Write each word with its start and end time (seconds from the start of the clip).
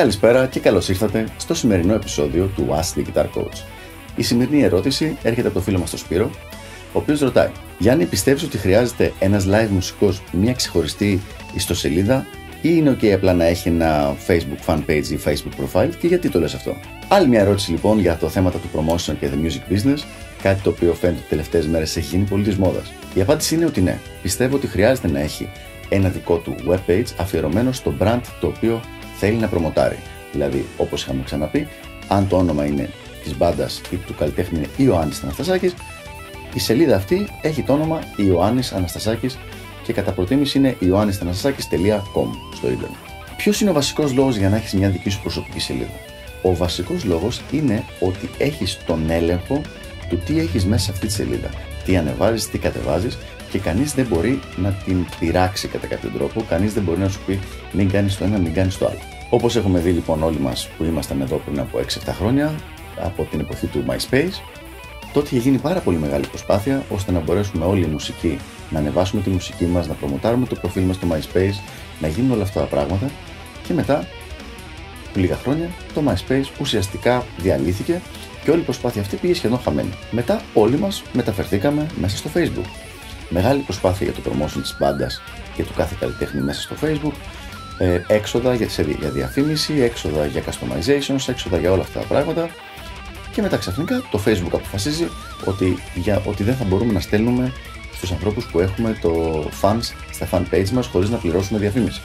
Καλησπέρα 0.00 0.46
και 0.46 0.60
καλώς 0.60 0.88
ήρθατε 0.88 1.28
στο 1.36 1.54
σημερινό 1.54 1.94
επεισόδιο 1.94 2.50
του 2.56 2.68
Ask 2.70 2.98
the 2.98 3.04
Guitar 3.04 3.24
Coach. 3.24 3.64
Η 4.16 4.22
σημερινή 4.22 4.62
ερώτηση 4.62 5.16
έρχεται 5.22 5.46
από 5.46 5.56
το 5.56 5.62
φίλο 5.62 5.78
μας 5.78 5.90
τον 5.90 5.98
Σπύρο, 5.98 6.30
ο 6.92 6.98
οποίος 6.98 7.20
ρωτάει 7.20 7.50
Γιάννη, 7.78 8.04
πιστεύεις 8.04 8.42
ότι 8.42 8.58
χρειάζεται 8.58 9.12
ένας 9.18 9.46
live 9.48 9.68
μουσικός 9.70 10.22
μια 10.32 10.52
ξεχωριστή 10.52 11.20
ιστοσελίδα 11.54 12.26
ή 12.62 12.68
είναι 12.72 12.96
ok 13.00 13.06
απλά 13.06 13.32
να 13.32 13.44
έχει 13.44 13.68
ένα 13.68 14.16
Facebook 14.26 14.66
fan 14.66 14.78
page 14.88 15.06
ή 15.10 15.18
Facebook 15.24 15.64
profile 15.64 15.90
και 16.00 16.06
γιατί 16.06 16.28
το 16.28 16.38
λες 16.40 16.54
αυτό; 16.54 16.76
Άλλη 17.08 17.28
μια 17.28 17.40
ερώτηση 17.40 17.70
λοιπόν 17.70 17.98
για 17.98 18.16
το 18.16 18.28
θέματα 18.28 18.58
του 18.58 18.68
promotion 18.74 19.14
και 19.20 19.30
the 19.32 19.46
music 19.46 19.72
business, 19.72 19.98
κάτι 20.42 20.62
το 20.62 20.70
οποίο 20.70 20.94
φαίνεται 20.94 21.18
ότι 21.18 21.28
τελευταίες 21.28 21.66
μέρες 21.66 21.96
έχει 21.96 22.16
γίνει 22.16 22.24
πολύ 22.24 22.44
της 22.44 22.56
μόδας. 22.56 22.92
Η 23.14 23.20
απάντηση 23.20 23.54
είναι 23.54 23.64
ότι 23.64 23.80
ναι. 23.80 23.98
Πιστεύω 24.22 24.56
ότι 24.56 24.66
χρειάζεται 24.66 25.08
να 25.08 25.20
έχει 25.20 25.48
ένα 25.88 26.08
δικό 26.08 26.36
του 26.36 26.54
web 26.68 26.90
page 26.90 27.06
αφιερωμένο 27.16 27.72
στο 27.72 27.94
brand 28.00 28.20
το 28.40 28.46
οποίο 28.46 28.80
θέλει 29.20 29.36
να 29.36 29.48
προμοτάρει. 29.48 29.98
Δηλαδή, 30.32 30.66
όπως 30.76 31.02
είχαμε 31.02 31.22
ξαναπεί, 31.24 31.68
αν 32.08 32.28
το 32.28 32.36
όνομα 32.36 32.64
είναι 32.64 32.90
της 33.22 33.36
μπάντας 33.36 33.80
ή 33.90 33.96
του 33.96 34.14
καλλιτέχνη 34.14 34.58
είναι 34.58 34.68
Ιωάννης 34.76 35.22
Αναστασάκης, 35.22 35.74
η 36.54 36.58
σελίδα 36.58 36.96
αυτή 36.96 37.28
έχει 37.42 37.62
το 37.62 37.72
όνομα 37.72 38.00
Ιωάννης 38.16 38.72
Αναστασάκης 38.72 39.38
και 39.82 39.92
κατά 39.92 40.12
προτίμηση 40.12 40.58
είναι 40.58 40.76
ioannisanastasakis.com 40.80 42.28
στο 42.54 42.66
ίντερνετ. 42.66 42.98
Ποιος 43.36 43.60
είναι 43.60 43.70
ο 43.70 43.72
βασικός 43.72 44.12
λόγος 44.12 44.36
για 44.36 44.48
να 44.48 44.56
έχεις 44.56 44.72
μια 44.72 44.88
δική 44.88 45.10
σου 45.10 45.20
προσωπική 45.20 45.60
σελίδα; 45.60 45.90
Ο 46.42 46.54
βασικός 46.54 47.04
λόγος 47.04 47.40
είναι 47.50 47.84
ότι 48.00 48.30
έχεις 48.38 48.78
τον 48.86 49.10
έλεγχο 49.10 49.60
του 50.08 50.18
τι 50.18 50.38
έχεις 50.38 50.64
μέσα 50.64 50.84
σε 50.84 50.90
αυτή 50.90 51.06
τη 51.06 51.12
σελίδα. 51.12 51.48
Τι 51.84 51.96
ανεβάζεις, 51.96 52.50
τι 52.50 52.58
κατεβάζεις 52.58 53.18
και 53.50 53.58
κανείς 53.58 53.94
δεν 53.94 54.06
μπορεί 54.06 54.40
να 54.56 54.70
την 54.70 55.06
πειράξει 55.18 55.68
κατά 55.68 55.86
κάποιο 55.86 56.10
τρόπο. 56.10 56.44
Κανείς 56.48 56.72
δεν 56.74 56.82
μπορεί 56.82 56.98
να 56.98 57.08
σου 57.08 57.20
πει 57.26 57.40
μην 57.72 57.90
κάνεις 57.90 58.16
το 58.16 58.24
ένα, 58.24 58.38
μην 58.38 58.52
κάνεις 58.52 58.78
το 58.78 58.86
άλλο. 58.86 58.98
Όπως 59.30 59.56
έχουμε 59.56 59.78
δει 59.78 59.90
λοιπόν 59.90 60.22
όλοι 60.22 60.38
μας 60.38 60.68
που 60.76 60.84
ήμασταν 60.84 61.20
εδώ 61.20 61.36
πριν 61.36 61.60
από 61.60 61.78
6-7 61.78 61.82
χρόνια, 62.06 62.54
από 63.00 63.24
την 63.30 63.40
εποχή 63.40 63.66
του 63.66 63.84
MySpace, 63.88 64.40
τότε 65.12 65.28
είχε 65.30 65.38
γίνει 65.38 65.58
πάρα 65.58 65.80
πολύ 65.80 65.96
μεγάλη 65.96 66.26
προσπάθεια 66.26 66.82
ώστε 66.90 67.12
να 67.12 67.20
μπορέσουμε 67.20 67.64
όλοι 67.64 67.84
οι 67.84 67.88
μουσικοί 67.88 68.38
να 68.70 68.78
ανεβάσουμε 68.78 69.22
τη 69.22 69.30
μουσική 69.30 69.64
μας, 69.64 69.88
να 69.88 69.94
προμοτάρουμε 69.94 70.46
το 70.46 70.54
προφίλ 70.54 70.82
μας 70.82 70.96
στο 70.96 71.06
MySpace, 71.10 71.60
να 72.00 72.08
γίνουν 72.08 72.30
όλα 72.30 72.42
αυτά 72.42 72.60
τα 72.60 72.66
πράγματα 72.66 73.10
και 73.66 73.72
μετά 73.72 74.06
λίγα 75.14 75.36
χρόνια 75.36 75.68
το 75.94 76.02
MySpace 76.06 76.60
ουσιαστικά 76.60 77.24
διαλύθηκε 77.36 78.00
και 78.44 78.50
όλη 78.50 78.60
η 78.60 78.64
προσπάθεια 78.64 79.00
αυτή 79.00 79.16
πήγε 79.16 79.34
σχεδόν 79.34 79.58
χαμένη. 79.58 79.90
Μετά 80.10 80.42
όλοι 80.54 80.78
μας 80.78 81.02
μεταφερθήκαμε 81.12 81.86
μέσα 82.00 82.16
στο 82.16 82.30
Facebook 82.34 82.89
μεγάλη 83.30 83.60
προσπάθεια 83.60 84.10
για 84.10 84.22
το 84.22 84.30
promotion 84.30 84.60
της 84.60 84.76
μπάντας 84.78 85.22
και 85.54 85.62
του 85.64 85.72
κάθε 85.76 85.96
καλλιτέχνη 86.00 86.40
μέσα 86.40 86.60
στο 86.60 86.74
facebook, 86.82 87.12
ε, 87.78 88.00
έξοδα 88.06 88.54
για, 88.54 88.66
για 88.98 89.10
διαφήμιση, 89.10 89.80
έξοδα 89.80 90.26
για 90.26 90.42
customizations, 90.42 91.28
έξοδα 91.28 91.58
για 91.58 91.72
όλα 91.72 91.82
αυτά 91.82 92.00
τα 92.00 92.06
πράγματα 92.06 92.50
και 93.32 93.42
μετά 93.42 93.56
ξαφνικά 93.56 94.02
το 94.10 94.22
facebook 94.26 94.52
αποφασίζει 94.52 95.08
ότι, 95.44 95.78
για, 95.94 96.22
ότι 96.26 96.42
δεν 96.42 96.54
θα 96.54 96.64
μπορούμε 96.64 96.92
να 96.92 97.00
στέλνουμε 97.00 97.52
στους 97.94 98.12
ανθρώπους 98.12 98.46
που 98.46 98.60
έχουμε 98.60 98.98
το 99.00 99.42
fans 99.62 99.92
στα 100.12 100.28
fan 100.30 100.42
page 100.54 100.68
μας 100.70 100.86
χωρίς 100.86 101.10
να 101.10 101.16
πληρώσουμε 101.16 101.58
διαφήμιση. 101.58 102.02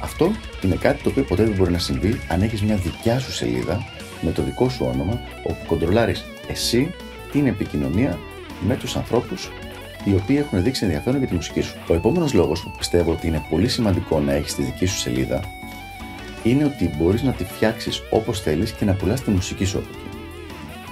Αυτό 0.00 0.32
είναι 0.62 0.74
κάτι 0.74 1.02
το 1.02 1.08
οποίο 1.08 1.22
ποτέ 1.22 1.44
δεν 1.44 1.54
μπορεί 1.54 1.70
να 1.70 1.78
συμβεί 1.78 2.20
αν 2.28 2.42
έχεις 2.42 2.62
μια 2.62 2.76
δικιά 2.76 3.18
σου 3.18 3.32
σελίδα 3.32 3.84
με 4.20 4.30
το 4.30 4.42
δικό 4.42 4.68
σου 4.68 4.90
όνομα 4.94 5.20
όπου 5.42 5.66
κοντρολάρεις 5.66 6.24
εσύ 6.48 6.94
την 7.32 7.46
επικοινωνία 7.46 8.18
με 8.60 8.76
τους 8.76 8.96
ανθρώπους 8.96 9.50
οι 10.04 10.14
οποίοι 10.14 10.36
έχουν 10.40 10.62
δείξει 10.62 10.84
ενδιαφέρον 10.84 11.18
για 11.18 11.28
τη 11.28 11.34
μουσική 11.34 11.60
σου. 11.60 11.74
Ο 11.88 11.94
επόμενος 11.94 12.32
λόγος 12.32 12.62
που 12.62 12.70
πιστεύω 12.78 13.12
ότι 13.12 13.26
είναι 13.26 13.42
πολύ 13.50 13.68
σημαντικό 13.68 14.20
να 14.20 14.32
έχεις 14.32 14.54
τη 14.54 14.62
δική 14.62 14.86
σου 14.86 14.98
σελίδα 14.98 15.40
είναι 16.42 16.64
ότι 16.64 16.90
μπορείς 16.98 17.22
να 17.22 17.32
τη 17.32 17.44
φτιάξεις 17.44 18.02
όπως 18.10 18.40
θέλεις 18.40 18.72
και 18.72 18.84
να 18.84 18.94
πουλάς 18.94 19.20
τη 19.20 19.30
μουσική 19.30 19.64
σου 19.64 19.78
από 19.78 19.86
εκεί. 19.90 20.18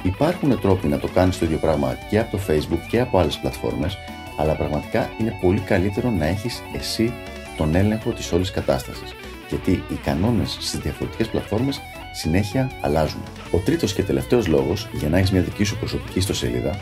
Υπάρχουν 0.03 0.61
τρόποι 0.61 0.89
να 0.89 0.99
το 0.99 1.09
κάνεις 1.09 1.39
το 1.39 1.45
ίδιο 1.45 1.59
πράγμα 1.59 1.99
και 2.11 2.19
από 2.19 2.37
το 2.37 2.43
Facebook 2.49 2.81
και 2.89 3.01
από 3.01 3.19
άλλες 3.19 3.39
πλατφόρμες, 3.39 3.99
αλλά 4.37 4.55
πραγματικά 4.55 5.11
είναι 5.21 5.39
πολύ 5.41 5.61
καλύτερο 5.61 6.11
να 6.11 6.27
έχεις 6.27 6.63
εσύ 6.73 7.13
τον 7.57 7.75
έλεγχο 7.75 8.11
της 8.11 8.33
όλης 8.33 8.51
κατάστασης. 8.51 9.15
Γιατί 9.49 9.71
οι 9.71 9.95
κανόνες 10.05 10.57
στις 10.61 10.81
διαφορετικές 10.81 11.29
πλατφόρμες 11.29 11.81
συνέχεια 12.13 12.71
αλλάζουν. 12.81 13.23
Ο 13.51 13.59
τρίτος 13.59 13.95
και 13.95 14.03
τελευταίος 14.03 14.47
λόγος 14.47 14.89
για 14.93 15.09
να 15.09 15.19
έχεις 15.19 15.33
μια 15.33 15.41
δική 15.41 15.65
σου 15.65 15.79
προσωπική 15.79 16.19
ιστοσελίδα 16.19 16.81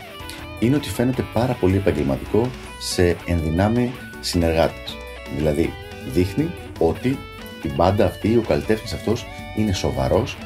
είναι 0.58 0.76
ότι 0.76 0.88
φαίνεται 0.88 1.24
πάρα 1.32 1.52
πολύ 1.52 1.76
επαγγελματικό 1.76 2.50
σε 2.80 3.16
ενδυνάμει 3.26 3.92
συνεργάτες. 4.20 4.96
Δηλαδή, 5.36 5.72
δείχνει 6.12 6.50
ότι 6.78 7.18
η 7.62 7.72
μπάντα 7.74 8.04
αυτή, 8.04 8.36
ο 8.36 8.44
καλλιτέχνης 8.48 8.92
αυτός 8.92 9.26
είναι 9.56 9.72
σοβαρός 9.72 10.36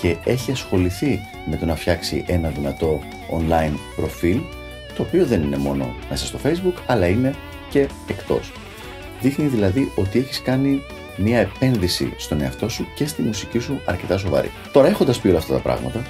και 0.00 0.16
έχει 0.24 0.50
ασχοληθεί 0.50 1.20
με 1.50 1.56
το 1.56 1.64
να 1.64 1.76
φτιάξει 1.76 2.24
ένα 2.26 2.48
δυνατό 2.48 3.00
online 3.38 3.74
προφίλ 3.96 4.40
το 4.96 5.02
οποίο 5.02 5.26
δεν 5.26 5.42
είναι 5.42 5.56
μόνο 5.56 5.94
μέσα 6.08 6.26
στο 6.26 6.38
facebook 6.44 6.82
αλλά 6.86 7.06
είναι 7.06 7.34
και 7.70 7.88
εκτός. 8.08 8.52
Δείχνει 9.20 9.46
δηλαδή 9.46 9.92
ότι 9.94 10.18
έχεις 10.18 10.42
κάνει 10.42 10.82
μια 11.16 11.38
επένδυση 11.38 12.12
στον 12.16 12.40
εαυτό 12.40 12.68
σου 12.68 12.86
και 12.94 13.06
στη 13.06 13.22
μουσική 13.22 13.58
σου 13.58 13.80
αρκετά 13.84 14.18
σοβαρή. 14.18 14.50
Τώρα 14.72 14.88
έχοντας 14.88 15.20
πει 15.20 15.28
όλα 15.28 15.38
αυτά 15.38 15.52
τα 15.52 15.60
πράγματα 15.60 16.02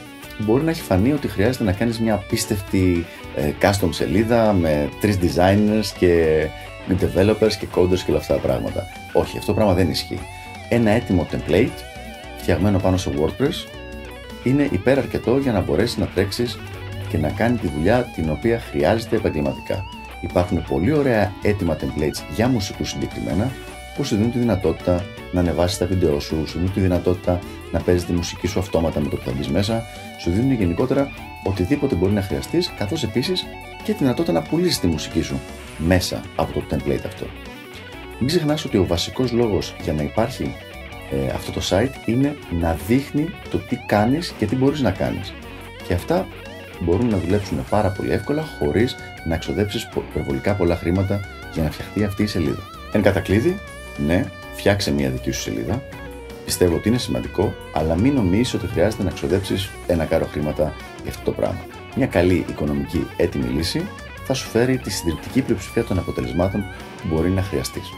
μπορεί 0.42 0.64
να 0.64 0.70
έχει 0.70 0.82
φανεί 0.82 1.12
ότι 1.12 1.28
χρειάζεται 1.28 1.64
να 1.64 1.72
κάνεις 1.72 2.00
μια 2.00 2.14
απίστευτη 2.14 3.06
ε, 3.36 3.52
custom 3.60 3.88
σελίδα 3.90 4.52
με 4.52 4.88
τρεις 5.00 5.18
designers 5.22 5.86
και 5.98 6.46
με 6.86 6.96
developers 7.00 7.52
και 7.52 7.66
coders 7.74 7.98
και 7.98 8.10
όλα 8.10 8.18
αυτά 8.18 8.34
τα 8.34 8.40
πράγματα. 8.40 8.86
Όχι, 9.12 9.38
αυτό 9.38 9.46
το 9.46 9.54
πράγμα 9.54 9.74
δεν 9.74 9.90
ισχύει. 9.90 10.18
Ένα 10.68 10.90
έτοιμο 10.90 11.26
template 11.32 11.78
φτιαγμένο 12.36 12.78
πάνω 12.78 12.96
σε 12.96 13.10
WordPress 13.18 13.68
είναι 14.44 14.68
υπεραρκετό 14.70 15.38
για 15.38 15.52
να 15.52 15.60
μπορέσεις 15.60 15.96
να 15.96 16.06
τρέξεις 16.06 16.58
και 17.08 17.18
να 17.18 17.30
κάνει 17.30 17.58
τη 17.58 17.68
δουλειά 17.68 18.02
την 18.14 18.30
οποία 18.30 18.60
χρειάζεται 18.60 19.16
επαγγελματικά. 19.16 19.84
Υπάρχουν 20.20 20.64
πολύ 20.68 20.92
ωραία 20.92 21.32
έτοιμα 21.42 21.76
templates 21.80 22.22
για 22.34 22.48
μουσικούς 22.48 22.88
συγκεκριμένα 22.88 23.50
που 23.96 24.04
σου 24.04 24.16
δίνουν 24.16 24.32
τη 24.32 24.38
δυνατότητα 24.38 25.04
να 25.32 25.40
ανεβάσεις 25.40 25.78
τα 25.78 25.86
βίντεο 25.86 26.20
σου, 26.20 26.46
σου 26.46 26.58
δίνουν 26.58 26.72
τη 26.72 26.80
δυνατότητα 26.80 27.38
να 27.72 27.80
παίζεις 27.80 28.04
τη 28.04 28.12
μουσική 28.12 28.46
σου 28.46 28.58
αυτόματα 28.58 29.00
με 29.00 29.08
το 29.08 29.16
που 29.16 29.22
θα 29.24 29.32
μπεις 29.36 29.48
μέσα, 29.48 29.82
σου 30.20 30.30
δίνουν 30.30 30.52
γενικότερα 30.52 31.10
οτιδήποτε 31.44 31.94
μπορεί 31.94 32.12
να 32.12 32.22
χρειαστείς, 32.22 32.72
καθώς 32.78 33.02
επίσης 33.02 33.46
και 33.82 33.92
τη 33.92 33.98
δυνατότητα 33.98 34.32
να 34.32 34.42
πουλήσεις 34.42 34.80
τη 34.80 34.86
μουσική 34.86 35.22
σου 35.22 35.40
μέσα 35.78 36.20
από 36.36 36.52
το 36.52 36.62
template 36.70 37.04
αυτό. 37.06 37.26
Μην 38.18 38.28
ξεχνάς 38.28 38.64
ότι 38.64 38.76
ο 38.76 38.86
βασικός 38.86 39.32
λόγος 39.32 39.74
για 39.82 39.92
να 39.92 40.02
υπάρχει 40.02 40.54
ε, 41.10 41.30
αυτό 41.34 41.52
το 41.52 41.60
site 41.70 42.08
είναι 42.08 42.36
να 42.60 42.76
δείχνει 42.86 43.30
το 43.50 43.58
τι 43.58 43.76
κάνεις 43.76 44.34
και 44.38 44.46
τι 44.46 44.56
μπορείς 44.56 44.80
να 44.80 44.90
κάνεις. 44.90 45.32
Και 45.86 45.94
αυτά 45.94 46.26
μπορούν 46.80 47.08
να 47.08 47.18
δουλέψουν 47.18 47.64
πάρα 47.70 47.90
πολύ 47.90 48.12
εύκολα 48.12 48.44
χωρίς 48.58 48.96
να 49.24 49.34
εξοδέψει 49.34 49.88
υπερβολικά 50.08 50.54
πολλά 50.54 50.76
χρήματα 50.76 51.20
για 51.52 51.62
να 51.62 51.70
φτιαχτεί 51.70 52.04
αυτή 52.04 52.22
η 52.22 52.26
σελίδα. 52.26 52.62
Εν 52.92 53.02
κατακλείδη, 53.02 53.58
ναι, 54.06 54.24
φτιάξε 54.54 54.92
μια 54.92 55.10
δική 55.10 55.30
σου 55.30 55.40
σελίδα. 55.40 55.82
Πιστεύω 56.44 56.76
ότι 56.76 56.88
είναι 56.88 56.98
σημαντικό, 56.98 57.54
αλλά 57.72 57.96
μην 57.96 58.14
νομίζεις 58.14 58.54
ότι 58.54 58.66
χρειάζεται 58.66 59.02
να 59.02 59.10
ξοδέψεις 59.10 59.70
ένα 59.86 60.04
κάρο 60.04 60.26
χρήματα 60.26 60.74
για 61.02 61.10
αυτό 61.10 61.24
το 61.24 61.32
πράγμα. 61.32 61.60
Μια 61.96 62.06
καλή 62.06 62.44
οικονομική 62.48 63.06
έτοιμη 63.16 63.44
λύση 63.44 63.88
θα 64.24 64.34
σου 64.34 64.48
φέρει 64.48 64.78
τη 64.78 64.90
συντριπτική 64.90 65.42
πλειοψηφία 65.42 65.84
των 65.84 65.98
αποτελεσμάτων 65.98 66.64
που 67.02 67.14
μπορεί 67.14 67.30
να 67.30 67.42
χρειαστείς. 67.42 67.90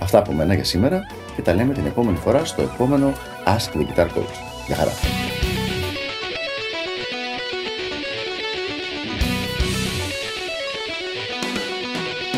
Αυτά 0.00 0.18
από 0.18 0.32
μένα 0.32 0.54
για 0.54 0.64
σήμερα 0.64 1.00
και 1.36 1.42
τα 1.42 1.54
λέμε 1.54 1.74
την 1.74 1.86
επόμενη 1.86 2.16
φορά 2.16 2.44
στο 2.44 2.62
επόμενο 2.62 3.12
Ask 3.46 3.78
the 3.78 3.80
Guitar 3.80 4.06
Coach. 4.06 4.34
Γεια 4.66 4.76
χαρά! 4.76 4.90